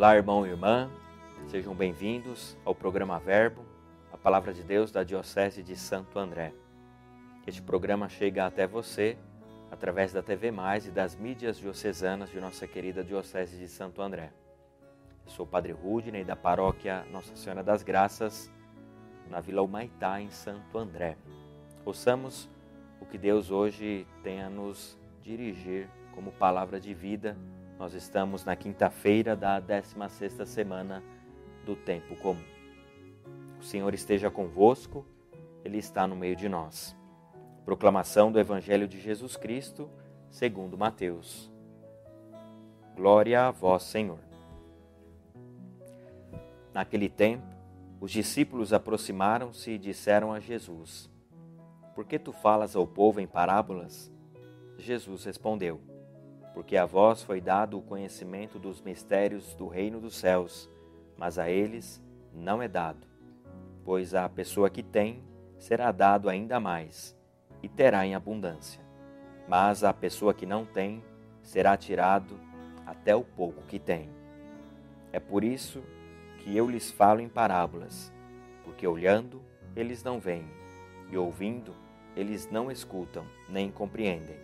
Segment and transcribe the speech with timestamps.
[0.00, 0.90] Olá, irmão e irmã,
[1.48, 3.66] sejam bem-vindos ao programa Verbo,
[4.10, 6.54] a palavra de Deus da Diocese de Santo André.
[7.46, 9.18] Este programa chega até você
[9.70, 14.32] através da TV Mais e das mídias diocesanas de nossa querida Diocese de Santo André.
[15.26, 18.50] Eu sou o Padre Rudney da paróquia Nossa Senhora das Graças,
[19.28, 21.18] na Vila Humaitá, em Santo André.
[21.84, 22.48] Ouçamos
[23.02, 27.36] o que Deus hoje tem a nos dirigir como palavra de vida
[27.80, 31.02] nós estamos na quinta-feira da 16ª semana
[31.64, 32.44] do tempo comum.
[33.58, 35.02] O Senhor esteja convosco,
[35.64, 36.94] ele está no meio de nós.
[37.64, 39.88] Proclamação do Evangelho de Jesus Cristo,
[40.28, 41.50] segundo Mateus.
[42.94, 44.20] Glória a vós, Senhor.
[46.74, 47.46] Naquele tempo,
[47.98, 51.10] os discípulos aproximaram-se e disseram a Jesus:
[51.94, 54.12] Por que tu falas ao povo em parábolas?
[54.76, 55.89] Jesus respondeu:
[56.54, 60.68] porque a vós foi dado o conhecimento dos mistérios do reino dos céus,
[61.16, 62.02] mas a eles
[62.34, 63.06] não é dado.
[63.84, 65.22] Pois a pessoa que tem
[65.58, 67.16] será dado ainda mais,
[67.62, 68.80] e terá em abundância.
[69.48, 71.02] Mas a pessoa que não tem
[71.42, 72.38] será tirado
[72.86, 74.08] até o pouco que tem.
[75.12, 75.82] É por isso
[76.38, 78.12] que eu lhes falo em parábolas,
[78.64, 79.42] porque olhando
[79.76, 80.48] eles não veem,
[81.10, 81.74] e ouvindo
[82.16, 84.36] eles não escutam nem compreendem.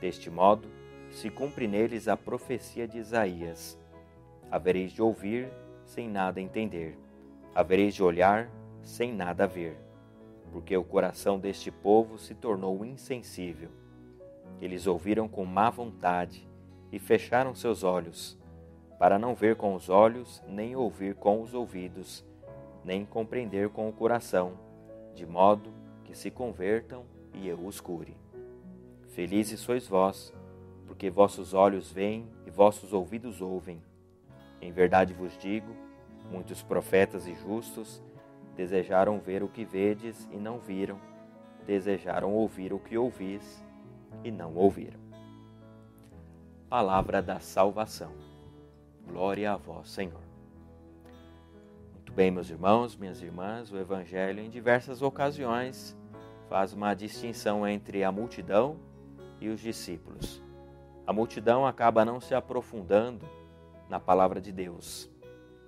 [0.00, 0.68] Deste modo,
[1.10, 3.78] se cumpre neles a profecia de Isaías:
[4.50, 5.50] Havereis de ouvir
[5.84, 6.96] sem nada entender,
[7.54, 8.48] havereis de olhar
[8.82, 9.76] sem nada ver,
[10.52, 13.70] porque o coração deste povo se tornou insensível.
[14.60, 16.48] Eles ouviram com má vontade
[16.92, 18.38] e fecharam seus olhos,
[18.98, 22.24] para não ver com os olhos, nem ouvir com os ouvidos,
[22.84, 24.52] nem compreender com o coração,
[25.14, 25.72] de modo
[26.04, 28.16] que se convertam e eu os cure.
[29.08, 30.32] Felizes sois vós,
[30.90, 33.80] porque vossos olhos veem e vossos ouvidos ouvem.
[34.60, 35.72] Em verdade vos digo:
[36.28, 38.02] muitos profetas e justos
[38.56, 40.98] desejaram ver o que vedes e não viram,
[41.64, 43.64] desejaram ouvir o que ouvis
[44.24, 44.98] e não ouviram.
[46.68, 48.12] Palavra da salvação.
[49.06, 50.20] Glória a vós, Senhor.
[51.92, 55.96] Muito bem, meus irmãos, minhas irmãs, o Evangelho, em diversas ocasiões,
[56.48, 58.76] faz uma distinção entre a multidão
[59.40, 60.42] e os discípulos
[61.10, 63.28] a multidão acaba não se aprofundando
[63.88, 65.10] na palavra de Deus,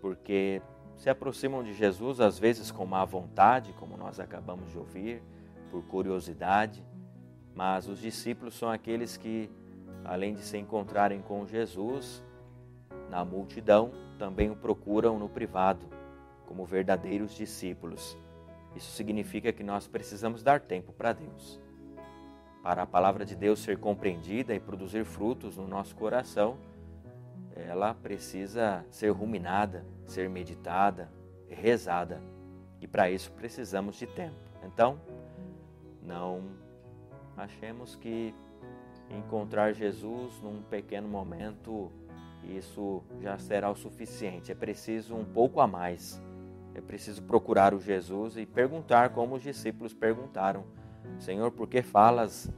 [0.01, 0.63] porque
[0.97, 5.21] se aproximam de Jesus às vezes com má vontade, como nós acabamos de ouvir,
[5.69, 6.87] por curiosidade,
[7.57, 9.51] mas os discípulos são aqueles que,
[10.05, 12.23] além de se encontrarem com Jesus
[13.11, 15.89] na multidão, também o procuram no privado,
[16.47, 18.17] como verdadeiros discípulos.
[18.77, 21.61] Isso significa que nós precisamos dar tempo para Deus
[22.63, 26.57] para a palavra de Deus ser compreendida e produzir frutos no nosso coração,
[27.55, 31.11] ela precisa ser ruminada, ser meditada,
[31.49, 32.23] rezada.
[32.81, 34.37] E para isso precisamos de tempo.
[34.65, 34.99] Então,
[36.03, 36.43] não
[37.37, 38.35] achemos que
[39.11, 41.91] encontrar Jesus num pequeno momento
[42.45, 44.51] isso já será o suficiente.
[44.51, 46.21] É preciso um pouco a mais.
[46.75, 50.65] É preciso procurar o Jesus e perguntar como os discípulos perguntaram
[51.19, 52.51] Senhor, por que falas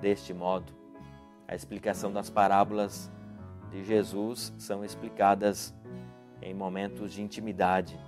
[0.00, 0.72] deste modo?
[1.46, 3.10] A explicação das parábolas
[3.70, 5.74] de Jesus são explicadas
[6.42, 7.98] em momentos de intimidade.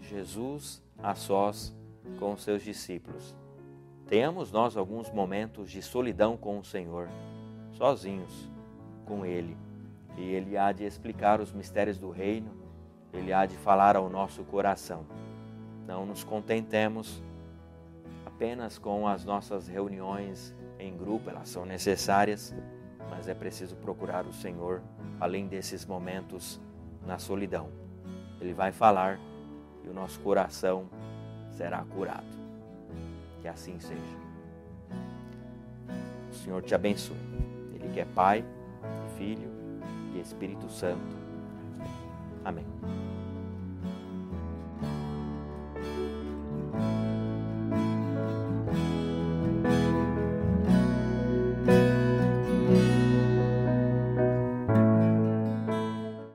[0.00, 1.74] Jesus a sós
[2.18, 3.34] com os seus discípulos.
[4.06, 7.08] Tenhamos nós alguns momentos de solidão com o Senhor,
[7.70, 8.50] sozinhos
[9.06, 9.56] com Ele,
[10.16, 12.50] e Ele há de explicar os mistérios do reino,
[13.12, 15.06] Ele há de falar ao nosso coração.
[15.86, 17.22] Não nos contentemos
[18.40, 22.54] apenas com as nossas reuniões em grupo, elas são necessárias,
[23.10, 24.80] mas é preciso procurar o Senhor
[25.20, 26.58] além desses momentos
[27.06, 27.68] na solidão.
[28.40, 29.20] Ele vai falar
[29.84, 30.88] e o nosso coração
[31.50, 32.24] será curado.
[33.42, 34.00] Que assim seja.
[36.30, 37.18] O Senhor te abençoe.
[37.74, 38.42] Ele que é Pai,
[39.18, 39.50] Filho
[40.14, 41.14] e Espírito Santo.
[42.42, 42.64] Amém.